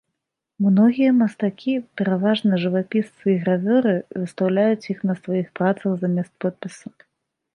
Многія 0.67 1.09
мастакі, 1.17 1.73
пераважна 1.99 2.53
жывапісцы 2.63 3.25
і 3.33 3.37
гравёры, 3.43 3.93
выстаўляюць 4.21 4.89
іх 4.93 4.97
на 5.09 5.13
сваіх 5.23 5.47
працах 5.59 5.91
замест 6.05 6.33
подпісу. 6.47 6.87